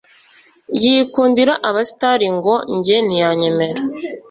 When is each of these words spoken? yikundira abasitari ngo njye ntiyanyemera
yikundira 0.81 1.53
abasitari 1.69 2.27
ngo 2.37 2.53
njye 2.75 2.97
ntiyanyemera 3.05 3.81